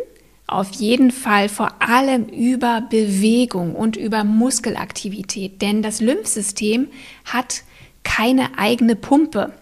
Auf 0.46 0.70
jeden 0.72 1.10
Fall 1.10 1.48
vor 1.48 1.82
allem 1.82 2.26
über 2.26 2.80
Bewegung 2.88 3.74
und 3.74 3.96
über 3.96 4.24
Muskelaktivität, 4.24 5.60
denn 5.60 5.82
das 5.82 6.00
Lymphsystem 6.00 6.88
hat 7.24 7.64
keine 8.02 8.58
eigene 8.58 8.96
Pumpe. 8.96 9.52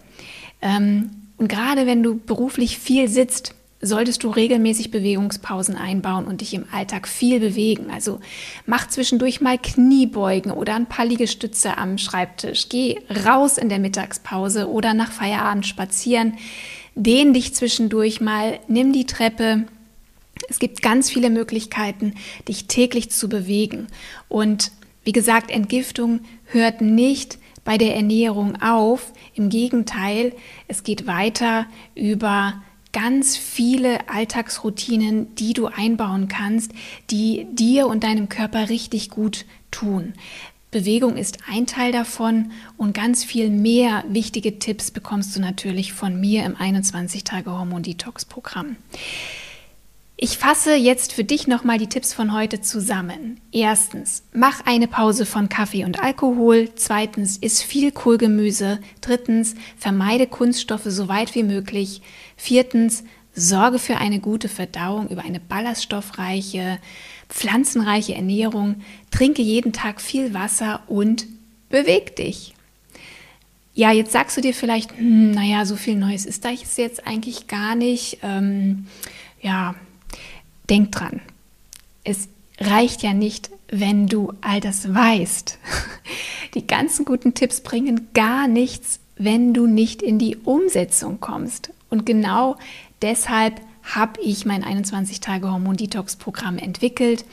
Ähm, 0.61 1.09
und 1.37 1.49
gerade 1.49 1.85
wenn 1.85 2.03
du 2.03 2.15
beruflich 2.15 2.77
viel 2.77 3.09
sitzt, 3.09 3.53
solltest 3.81 4.23
du 4.23 4.29
regelmäßig 4.29 4.89
Bewegungspausen 4.91 5.75
einbauen 5.75 6.25
und 6.25 6.41
dich 6.41 6.53
im 6.53 6.65
Alltag 6.71 7.07
viel 7.07 7.39
bewegen. 7.39 7.91
Also 7.91 8.19
mach 8.65 8.87
zwischendurch 8.87 9.39
mal 9.39 9.57
Kniebeugen 9.57 10.51
oder 10.51 10.75
ein 10.75 10.87
paar 10.87 11.05
Liegestütze 11.05 11.77
am 11.77 11.97
Schreibtisch. 11.97 12.69
Geh 12.69 12.99
raus 13.25 13.57
in 13.57 13.69
der 13.69 13.79
Mittagspause 13.79 14.69
oder 14.69 14.93
nach 14.93 15.11
Feierabend 15.11 15.67
spazieren. 15.67 16.33
Dehn 16.95 17.33
dich 17.33 17.53
zwischendurch 17.53 18.19
mal, 18.21 18.59
nimm 18.67 18.93
die 18.93 19.05
Treppe. 19.05 19.65
Es 20.49 20.57
gibt 20.57 20.81
ganz 20.81 21.09
viele 21.09 21.29
Möglichkeiten, 21.29 22.15
dich 22.47 22.67
täglich 22.67 23.11
zu 23.11 23.29
bewegen. 23.29 23.87
Und 24.27 24.71
wie 25.03 25.11
gesagt, 25.11 25.51
Entgiftung 25.51 26.21
hört 26.45 26.81
nicht 26.81 27.37
bei 27.63 27.77
der 27.77 27.95
Ernährung 27.95 28.59
auf. 28.61 29.13
Im 29.35 29.49
Gegenteil, 29.49 30.33
es 30.67 30.83
geht 30.83 31.05
weiter 31.05 31.67
über 31.93 32.61
ganz 32.93 33.37
viele 33.37 34.09
Alltagsroutinen, 34.09 35.35
die 35.35 35.53
du 35.53 35.67
einbauen 35.67 36.27
kannst, 36.27 36.71
die 37.09 37.47
dir 37.51 37.87
und 37.87 38.03
deinem 38.03 38.29
Körper 38.29 38.69
richtig 38.69 39.09
gut 39.09 39.45
tun. 39.71 40.13
Bewegung 40.71 41.15
ist 41.15 41.37
ein 41.49 41.65
Teil 41.65 41.93
davon 41.93 42.51
und 42.75 42.93
ganz 42.93 43.23
viel 43.23 43.49
mehr 43.49 44.03
wichtige 44.09 44.59
Tipps 44.59 44.91
bekommst 44.91 45.33
du 45.35 45.39
natürlich 45.39 45.93
von 45.93 46.19
mir 46.19 46.43
im 46.45 46.55
21-Tage-Hormon-Detox-Programm. 46.55 48.75
Ich 50.19 50.39
fasse 50.39 50.73
jetzt 50.73 51.13
für 51.13 51.23
dich 51.23 51.45
nochmal 51.45 51.77
die 51.77 51.89
Tipps 51.89 52.11
von 52.11 52.33
heute 52.33 52.59
zusammen. 52.59 53.39
Erstens, 53.51 54.23
mach 54.33 54.65
eine 54.65 54.87
Pause 54.87 55.27
von 55.27 55.47
Kaffee 55.47 55.85
und 55.85 55.99
Alkohol. 56.01 56.69
Zweitens, 56.73 57.37
iss 57.37 57.61
viel 57.61 57.91
Kohlgemüse. 57.91 58.79
Drittens, 58.99 59.53
vermeide 59.77 60.25
Kunststoffe 60.25 60.85
so 60.85 61.07
weit 61.07 61.35
wie 61.35 61.43
möglich. 61.43 62.01
Viertens, 62.35 63.03
sorge 63.35 63.77
für 63.77 63.97
eine 63.97 64.19
gute 64.19 64.49
Verdauung 64.49 65.07
über 65.09 65.23
eine 65.23 65.39
ballaststoffreiche, 65.39 66.79
pflanzenreiche 67.29 68.15
Ernährung. 68.15 68.81
Trinke 69.11 69.43
jeden 69.43 69.71
Tag 69.71 70.01
viel 70.01 70.33
Wasser 70.33 70.81
und 70.87 71.27
beweg 71.69 72.15
dich. 72.15 72.55
Ja, 73.75 73.91
jetzt 73.91 74.13
sagst 74.13 74.35
du 74.35 74.41
dir 74.41 74.55
vielleicht, 74.55 74.97
hm, 74.97 75.29
naja, 75.29 75.63
so 75.63 75.75
viel 75.75 75.95
Neues 75.95 76.25
ist 76.25 76.43
da 76.43 76.49
jetzt 76.49 77.05
eigentlich 77.05 77.45
gar 77.45 77.75
nicht. 77.75 78.17
Ähm, 78.23 78.87
ja, 79.39 79.75
Denk 80.69 80.91
dran, 80.91 81.21
es 82.03 82.27
reicht 82.59 83.03
ja 83.03 83.13
nicht, 83.13 83.49
wenn 83.69 84.07
du 84.07 84.33
all 84.41 84.59
das 84.59 84.93
weißt. 84.93 85.57
Die 86.53 86.67
ganzen 86.67 87.05
guten 87.05 87.33
Tipps 87.33 87.61
bringen 87.61 88.07
gar 88.13 88.47
nichts, 88.47 88.99
wenn 89.17 89.53
du 89.53 89.67
nicht 89.67 90.01
in 90.01 90.19
die 90.19 90.37
Umsetzung 90.37 91.19
kommst. 91.19 91.71
Und 91.89 92.05
genau 92.05 92.55
deshalb 93.01 93.61
habe 93.83 94.21
ich 94.21 94.45
mein 94.45 94.63
21-Tage-Hormon-Detox-Programm 94.63 96.57
entwickelt. 96.57 97.25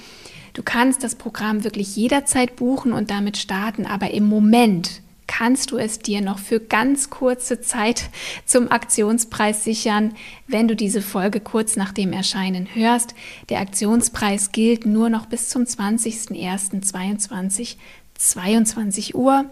Du 0.52 0.62
kannst 0.62 1.02
das 1.02 1.16
Programm 1.16 1.64
wirklich 1.64 1.96
jederzeit 1.96 2.56
buchen 2.56 2.92
und 2.92 3.10
damit 3.10 3.36
starten, 3.36 3.86
aber 3.86 4.12
im 4.12 4.26
Moment 4.26 5.02
kannst 5.36 5.72
du 5.72 5.78
es 5.78 5.98
dir 5.98 6.20
noch 6.20 6.38
für 6.38 6.60
ganz 6.60 7.10
kurze 7.10 7.60
Zeit 7.60 8.08
zum 8.44 8.70
Aktionspreis 8.70 9.64
sichern, 9.64 10.14
wenn 10.46 10.68
du 10.68 10.76
diese 10.76 11.02
Folge 11.02 11.40
kurz 11.40 11.74
nach 11.74 11.90
dem 11.90 12.12
Erscheinen 12.12 12.68
hörst. 12.72 13.16
Der 13.48 13.58
Aktionspreis 13.58 14.52
gilt 14.52 14.86
nur 14.86 15.10
noch 15.10 15.26
bis 15.26 15.48
zum 15.48 15.64
20.01.22 15.64 17.74
22 18.16 19.16
Uhr. 19.16 19.46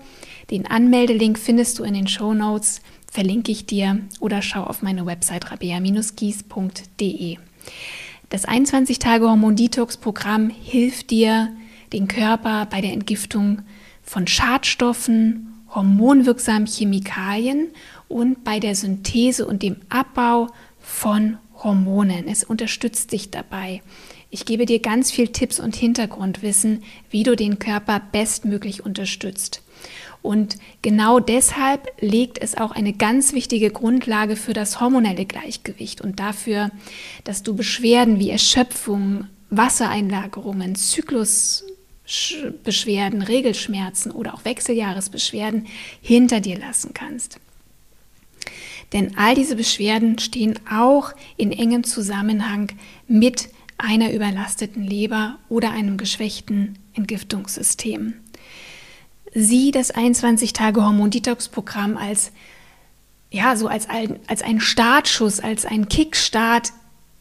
Den 0.53 0.69
Anmeldelink 0.69 1.37
findest 1.37 1.81
du 1.81 1.83
in 1.83 1.95
den 1.95 2.07
Show 2.07 2.33
Notes, 2.33 2.81
verlinke 3.11 3.51
ich 3.51 3.67
dir 3.67 3.99
oder 4.21 4.41
schau 4.41 4.63
auf 4.63 4.83
meine 4.83 5.05
Website 5.05 5.51
rabea-gies.de. 5.51 7.39
Das 8.29 8.47
21-Tage-Hormon-Detox-Programm 8.47 10.49
hilft 10.49 11.11
dir, 11.11 11.49
den 11.93 12.07
Körper 12.07 12.69
bei 12.71 12.81
der 12.81 12.93
Entgiftung 12.93 13.63
von 14.05 14.29
Schadstoffen 14.29 15.52
hormonwirksamen 15.75 16.67
Chemikalien 16.67 17.69
und 18.09 18.45
bei 18.45 18.61
der 18.61 18.75
Synthese 18.75 19.47
und 19.47 19.63
dem 19.63 19.77
Abbau 19.89 20.49
von 20.81 21.39
Hormonen. 21.63 22.29
Es 22.29 22.45
unterstützt 22.45 23.13
dich 23.13 23.31
dabei. 23.31 23.83
Ich 24.31 24.47
gebe 24.47 24.67
dir 24.67 24.81
ganz 24.81 25.11
viel 25.11 25.29
Tipps 25.29 25.61
und 25.61 25.77
Hintergrundwissen, 25.77 26.83
wie 27.11 27.23
du 27.23 27.37
den 27.37 27.59
Körper 27.59 28.01
bestmöglich 28.13 28.85
unterstützt. 28.85 29.63
Und 30.23 30.57
genau 30.83 31.19
deshalb 31.19 31.93
legt 32.01 32.39
es 32.39 32.57
auch 32.57 32.71
eine 32.71 32.93
ganz 32.93 33.33
wichtige 33.33 33.71
Grundlage 33.71 34.37
für 34.37 34.53
das 34.53 34.81
hormonelle 34.81 35.27
Gleichgewicht 35.27 36.01
und 36.01 36.21
dafür, 36.21 36.71
dass 37.25 37.43
du 37.43 37.55
Beschwerden 37.55 38.19
wie 38.21 38.31
Erschöpfung, 38.31 39.27
Wassereinlagerungen, 39.51 40.77
Zyklus 40.77 41.65
Beschwerden, 42.65 43.23
Regelschmerzen 43.23 44.13
oder 44.13 44.35
auch 44.35 44.45
Wechseljahresbeschwerden 44.45 45.67
hinter 46.01 46.41
dir 46.41 46.59
lassen 46.59 46.95
kannst. 46.95 47.39
Denn 48.93 49.17
all 49.17 49.35
diese 49.35 49.57
Beschwerden 49.57 50.19
stehen 50.19 50.59
auch 50.71 51.13
in 51.37 51.53
engem 51.53 51.85
Zusammenhang 51.85 52.73
mit 53.09 53.49
einer 53.79 54.13
überlasteten 54.13 54.85
Leber 54.85 55.39
oder 55.49 55.71
einem 55.71 55.97
geschwächten 55.97 56.79
Entgiftungssystem. 56.95 58.15
Sieh 59.35 59.71
das 59.71 59.95
21-Tage-Hormon-Detox-Programm 59.95 61.97
als 61.97 62.33
ja, 63.33 63.57
so 63.57 63.67
als 63.67 63.89
ein, 63.89 64.21
als 64.27 64.43
ein 64.43 64.61
Startschuss, 64.61 65.41
als 65.41 65.65
ein 65.65 65.89
Kickstart 65.89 66.73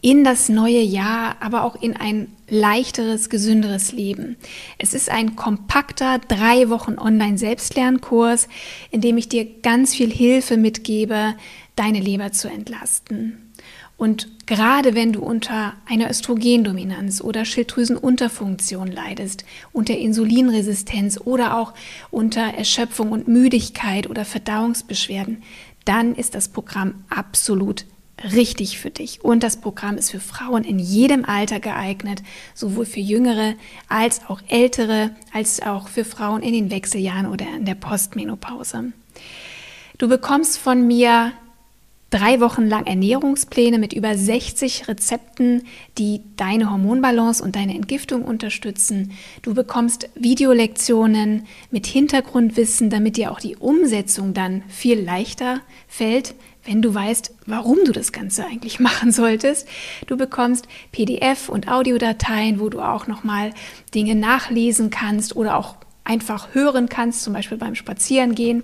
in 0.02 0.24
das 0.24 0.50
neue 0.50 0.82
Jahr, 0.82 1.38
aber 1.40 1.64
auch 1.64 1.82
in 1.82 1.96
ein 1.96 2.28
leichteres, 2.52 3.30
gesünderes 3.30 3.94
Leben. 3.94 4.36
Es 4.78 4.94
ist 4.94 5.10
ein 5.10 5.36
kompakter 5.36 6.20
drei 6.20 6.70
Wochen 6.70 7.00
Online-Selbstlernkurs, 7.00 8.48
in 8.92 9.02
dem 9.02 9.18
ich 9.18 9.30
dir 9.30 9.46
ganz 9.62 9.96
viel 9.96 10.12
Hilfe 10.12 10.58
mitgebe, 10.58 11.34
deine 11.76 12.02
Leber 12.02 12.34
zu 12.34 12.50
entlasten. 12.50 13.52
Und 13.96 14.48
gerade 14.48 14.96
wenn 14.96 15.14
du 15.14 15.22
unter 15.22 15.74
einer 15.88 16.10
Östrogendominanz 16.10 17.22
oder 17.22 17.46
Schilddrüsenunterfunktion 17.46 18.92
leidest, 18.92 19.46
unter 19.72 19.96
Insulinresistenz 19.96 21.20
oder 21.24 21.56
auch 21.56 21.74
unter 22.10 22.42
Erschöpfung 22.42 23.12
und 23.12 23.28
Müdigkeit 23.28 24.10
oder 24.10 24.26
Verdauungsbeschwerden, 24.26 25.44
dann 25.86 26.16
ist 26.16 26.36
das 26.36 26.50
Programm 26.50 27.06
absolut 27.10 27.86
richtig 28.24 28.80
für 28.80 28.90
dich. 28.90 29.24
Und 29.24 29.44
das 29.44 29.58
Programm 29.58 29.98
ist 29.98 30.12
für 30.12 30.20
Frauen 30.20 30.64
in 30.64 30.80
jedem 30.80 31.26
Alter 31.26 31.60
geeignet, 31.60 32.22
sowohl 32.54 32.86
für 32.86 33.00
jüngere 33.00 33.56
als 33.88 34.22
auch 34.28 34.42
ältere, 34.48 35.12
als 35.34 35.62
auch 35.62 35.88
für 35.88 36.06
Frauen 36.06 36.44
in 36.44 36.54
den 36.54 36.72
Wechseljahren 36.72 37.28
oder 37.28 37.46
in 37.56 37.66
der 37.66 37.76
Postmenopause. 37.76 38.94
Du 39.98 40.08
bekommst 40.08 40.58
von 40.58 40.88
mir 40.88 41.34
drei 42.12 42.42
Wochen 42.42 42.68
lang 42.68 42.86
Ernährungspläne 42.86 43.80
mit 43.80 43.94
über 43.94 44.16
60 44.16 44.88
Rezepten, 44.88 45.64
die 45.98 46.22
deine 46.36 46.70
Hormonbalance 46.70 47.42
und 47.42 47.56
deine 47.56 47.74
Entgiftung 47.74 48.24
unterstützen. 48.24 49.14
Du 49.42 49.54
bekommst 49.54 50.10
Videolektionen 50.16 51.48
mit 51.72 51.88
Hintergrundwissen, 51.88 52.90
damit 52.90 53.18
dir 53.18 53.32
auch 53.32 53.40
die 53.40 53.56
Umsetzung 53.56 54.34
dann 54.34 54.64
viel 54.68 55.00
leichter 55.00 55.62
fällt 55.88 56.36
wenn 56.64 56.82
du 56.82 56.94
weißt, 56.94 57.34
warum 57.46 57.80
du 57.86 57.92
das 57.92 58.12
Ganze 58.12 58.46
eigentlich 58.46 58.80
machen 58.80 59.12
solltest. 59.12 59.68
Du 60.08 60.18
bekommst 60.18 60.68
PDF 60.92 61.50
und 61.50 61.68
Audiodateien, 61.68 62.60
wo 62.60 62.70
du 62.70 62.82
auch 62.82 63.08
nochmal 63.08 63.52
Dinge 63.94 64.16
nachlesen 64.16 64.90
kannst 64.90 65.36
oder 65.36 65.58
auch 65.58 65.76
einfach 66.04 66.54
hören 66.54 66.90
kannst, 66.90 67.22
zum 67.24 67.34
Beispiel 67.34 67.58
beim 67.58 67.76
Spazierengehen. 67.76 68.64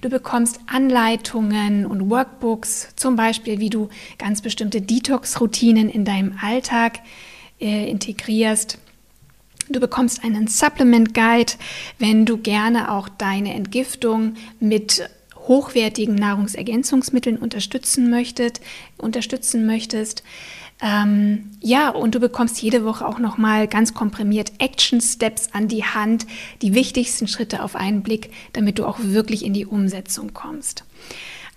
Du 0.00 0.08
bekommst 0.08 0.60
Anleitungen 0.66 1.84
und 1.84 2.10
Workbooks, 2.10 2.94
zum 2.96 3.16
Beispiel, 3.16 3.58
wie 3.58 3.70
du 3.70 3.88
ganz 4.18 4.40
bestimmte 4.40 4.80
Detox-Routinen 4.80 5.88
in 5.88 6.04
deinem 6.04 6.38
Alltag 6.40 7.00
äh, 7.60 7.90
integrierst. 7.90 8.78
Du 9.68 9.80
bekommst 9.80 10.22
einen 10.22 10.46
Supplement 10.46 11.12
Guide, 11.12 11.54
wenn 11.98 12.24
du 12.24 12.38
gerne 12.38 12.92
auch 12.92 13.08
deine 13.08 13.54
Entgiftung 13.54 14.34
mit 14.60 15.10
hochwertigen 15.46 16.14
Nahrungsergänzungsmitteln 16.14 17.38
unterstützen 17.38 18.10
möchtet, 18.10 18.60
unterstützen 18.98 19.66
möchtest. 19.66 20.22
Ähm, 20.82 21.52
ja, 21.60 21.88
und 21.88 22.14
du 22.14 22.20
bekommst 22.20 22.60
jede 22.60 22.84
Woche 22.84 23.06
auch 23.06 23.18
nochmal 23.18 23.66
ganz 23.66 23.94
komprimiert 23.94 24.52
Action 24.58 25.00
Steps 25.00 25.48
an 25.52 25.68
die 25.68 25.84
Hand, 25.84 26.26
die 26.60 26.74
wichtigsten 26.74 27.28
Schritte 27.28 27.62
auf 27.62 27.76
einen 27.76 28.02
Blick, 28.02 28.30
damit 28.52 28.78
du 28.78 28.84
auch 28.84 28.98
wirklich 29.00 29.44
in 29.44 29.54
die 29.54 29.64
Umsetzung 29.64 30.34
kommst. 30.34 30.84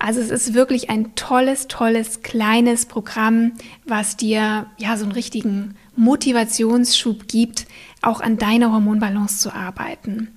Also 0.01 0.21
es 0.21 0.29
ist 0.29 0.53
wirklich 0.53 0.89
ein 0.89 1.13
tolles, 1.15 1.67
tolles, 1.67 2.21
kleines 2.21 2.85
Programm, 2.85 3.51
was 3.85 4.15
dir 4.15 4.67
ja 4.77 4.95
so 4.95 5.03
einen 5.03 5.11
richtigen 5.11 5.75
Motivationsschub 5.97 7.27
gibt, 7.27 7.67
auch 8.01 8.21
an 8.21 8.37
deiner 8.37 8.71
Hormonbalance 8.71 9.39
zu 9.39 9.53
arbeiten. 9.53 10.29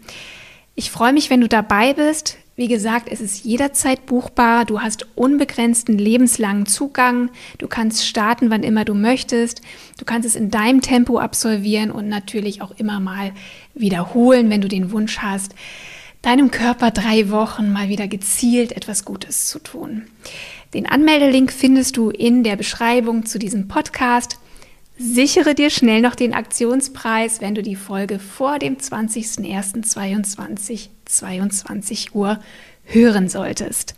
Ich 0.75 0.91
freue 0.91 1.13
mich, 1.13 1.31
wenn 1.31 1.41
du 1.41 1.49
dabei 1.49 1.95
bist. 1.95 2.39
Wie 2.55 2.69
gesagt, 2.69 3.09
es 3.11 3.23
ist 3.23 3.45
jederzeit 3.45 4.05
buchbar. 4.05 4.67
Du 4.67 4.83
hast 4.83 5.07
unbegrenzten 5.15 5.97
lebenslangen 5.97 6.67
Zugang. 6.67 7.31
Du 7.57 7.67
kannst 7.67 8.07
starten, 8.07 8.51
wann 8.51 8.63
immer 8.63 8.85
du 8.85 8.93
möchtest. 8.93 9.63
Du 9.99 10.05
kannst 10.05 10.29
es 10.29 10.37
in 10.37 10.51
deinem 10.51 10.83
Tempo 10.83 11.19
absolvieren 11.19 11.91
und 11.91 12.09
natürlich 12.09 12.61
auch 12.61 12.73
immer 12.77 13.01
mal 13.01 13.33
wiederholen, 13.75 14.51
wenn 14.51 14.61
du 14.61 14.69
den 14.69 14.93
Wunsch 14.93 15.19
hast, 15.19 15.55
deinem 16.21 16.51
Körper 16.51 16.91
drei 16.91 17.31
Wochen 17.31 17.73
mal 17.73 17.89
wieder 17.89 18.07
gezielt 18.07 18.73
etwas 18.73 19.07
Gutes 19.07 19.47
zu 19.47 19.59
tun. 19.59 20.03
Den 20.75 20.87
Anmeldelink 20.87 21.53
findest 21.53 21.97
du 21.97 22.11
in 22.11 22.45
der 22.45 22.57
Beschreibung 22.57 23.25
zu 23.25 23.39
diesem 23.39 23.67
Podcast. 23.67 24.39
Sichere 24.99 25.55
dir 25.55 25.71
schnell 25.71 26.03
noch 26.03 26.15
den 26.15 26.35
Aktionspreis, 26.35 27.41
wenn 27.41 27.55
du 27.55 27.63
die 27.63 27.77
Folge 27.77 28.19
vor 28.19 28.59
dem 28.59 28.77
20.01.22 28.77 30.91
22 31.07 32.15
Uhr 32.15 32.39
hören 32.85 33.29
solltest. 33.29 33.95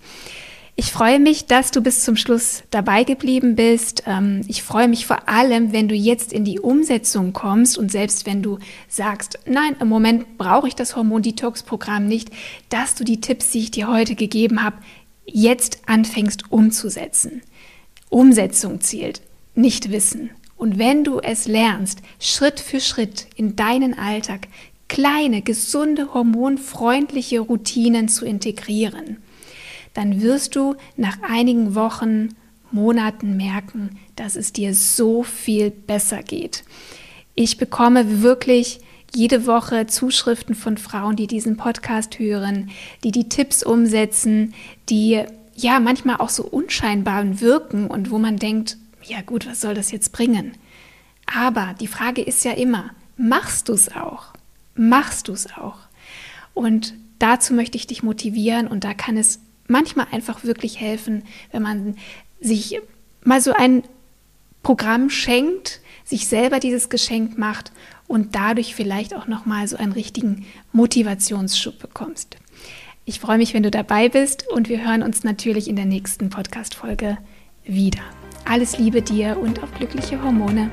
Ich 0.77 0.91
freue 0.91 1.21
mich, 1.21 1.47
dass 1.47 1.71
du 1.71 1.83
bis 1.83 2.03
zum 2.03 2.17
Schluss 2.17 2.65
dabei 2.71 3.05
geblieben 3.05 3.55
bist. 3.55 4.03
Ähm, 4.07 4.41
ich 4.49 4.65
freue 4.65 4.89
mich 4.89 5.07
vor 5.07 5.29
allem, 5.29 5.73
wenn 5.73 5.87
du 5.87 5.95
jetzt 5.95 6.33
in 6.33 6.45
die 6.45 6.59
Umsetzung 6.59 7.33
kommst 7.33 7.79
und 7.79 7.93
selbst 7.93 8.27
wenn 8.27 8.43
du 8.43 8.59
sagst, 8.89 9.39
nein, 9.47 9.77
im 9.79 9.89
Moment 9.89 10.37
brauche 10.37 10.67
ich 10.67 10.75
das 10.75 10.97
Hormon-Detox-Programm 10.97 12.07
nicht, 12.07 12.31
dass 12.71 12.97
du 12.97 13.05
die 13.05 13.21
Tipps, 13.21 13.53
die 13.53 13.61
ich 13.61 13.71
dir 13.71 13.89
heute 13.89 14.17
gegeben 14.17 14.65
habe, 14.65 14.79
jetzt 15.27 15.83
anfängst 15.87 16.51
umzusetzen. 16.51 17.43
Umsetzung 18.11 18.81
zählt, 18.81 19.23
nicht 19.55 19.93
Wissen. 19.93 20.31
Und 20.57 20.79
wenn 20.79 21.05
du 21.05 21.21
es 21.21 21.47
lernst, 21.47 22.01
Schritt 22.21 22.61
für 22.61 22.81
Schritt 22.81 23.27
in 23.37 23.57
deinen 23.57 23.99
Alltag 23.99 24.49
kleine, 24.89 25.43
gesunde, 25.43 26.15
hormonfreundliche 26.15 27.41
Routinen 27.41 28.09
zu 28.09 28.25
integrieren, 28.25 29.19
dann 29.95 30.23
wirst 30.23 30.57
du 30.57 30.75
nach 30.97 31.19
einigen 31.23 31.75
Wochen, 31.75 32.35
Monaten 32.71 33.37
merken, 33.37 33.99
dass 34.17 34.37
es 34.37 34.53
dir 34.53 34.75
so 34.75 35.23
viel 35.23 35.71
besser 35.71 36.23
geht. 36.23 36.65
Ich 37.37 37.57
bekomme 37.57 38.23
wirklich 38.23 38.81
jede 39.15 39.47
Woche 39.47 39.87
Zuschriften 39.87 40.57
von 40.57 40.77
Frauen, 40.77 41.15
die 41.15 41.29
diesen 41.29 41.57
Podcast 41.57 42.19
hören, 42.19 42.71
die 43.05 43.13
die 43.13 43.29
Tipps 43.29 43.63
umsetzen, 43.63 44.55
die 44.89 45.23
ja 45.55 45.79
manchmal 45.79 46.17
auch 46.17 46.31
so 46.31 46.43
unscheinbar 46.45 47.41
wirken 47.41 47.87
und 47.87 48.11
wo 48.11 48.19
man 48.19 48.39
denkt, 48.39 48.77
ja 49.07 49.21
gut, 49.23 49.47
was 49.47 49.61
soll 49.61 49.75
das 49.75 49.91
jetzt 49.91 50.13
bringen? 50.13 50.57
Aber 51.27 51.75
die 51.81 51.87
Frage 51.87 52.23
ist 52.23 52.45
ja 52.45 52.53
immer, 52.53 52.91
machst 53.17 53.69
du 53.69 53.73
es 53.73 53.95
auch? 53.95 54.29
Machst 54.75 55.29
du 55.29 55.33
es 55.33 55.53
auch? 55.53 55.79
Und 56.53 56.95
dazu 57.19 57.55
möchte 57.55 57.77
ich 57.77 57.87
dich 57.87 58.03
motivieren 58.03 58.67
und 58.67 58.85
da 58.85 58.95
kann 58.95 59.17
es 59.17 59.41
manchmal 59.67 60.07
einfach 60.11 60.45
wirklich 60.45 60.81
helfen, 60.81 61.23
wenn 61.53 61.63
man 61.63 61.97
sich 62.41 62.81
mal 63.25 63.41
so 63.41 63.53
ein 63.53 63.83
Programm 64.63 65.11
schenkt, 65.11 65.81
sich 66.05 66.27
selber 66.27 66.61
dieses 66.61 66.89
Geschenk 66.89 67.39
macht 67.39 67.73
und 68.07 68.35
dadurch 68.35 68.75
vielleicht 68.75 69.15
auch 69.15 69.27
noch 69.27 69.47
mal 69.47 69.67
so 69.67 69.77
einen 69.77 69.93
richtigen 69.93 70.47
Motivationsschub 70.73 71.79
bekommst. 71.79 72.37
Ich 73.07 73.21
freue 73.21 73.39
mich, 73.39 73.55
wenn 73.55 73.63
du 73.63 73.71
dabei 73.71 74.09
bist 74.09 74.49
und 74.51 74.69
wir 74.69 74.85
hören 74.85 75.03
uns 75.03 75.25
natürlich 75.25 75.69
in 75.69 75.77
der 75.77 75.85
nächsten 75.85 76.31
Podcast 76.31 76.75
Folge 76.75 77.19
wieder. 77.65 78.03
Alles 78.47 78.79
Liebe 78.79 79.01
dir 79.01 79.39
und 79.41 79.63
auf 79.63 79.73
glückliche 79.73 80.23
Hormone. 80.23 80.71